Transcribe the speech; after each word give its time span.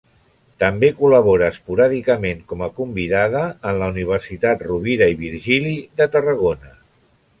També 0.61 0.87
col·labora 1.01 1.49
esporàdicament 1.55 2.41
com 2.53 2.65
a 2.67 2.71
convidada 2.79 3.43
en 3.73 3.77
la 3.83 3.91
Universitat 3.95 4.65
Rovira 4.71 5.11
i 5.15 5.19
Virgili 5.21 5.75
de 6.03 6.09
Tarragona. 6.17 6.75